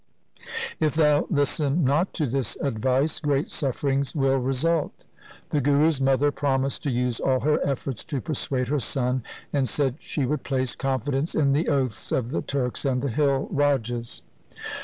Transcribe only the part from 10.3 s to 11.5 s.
place confidence